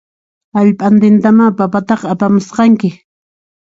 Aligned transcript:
Hallp'antintamá 0.55 1.45
papataqa 1.59 2.07
apamusqanki 2.13 2.89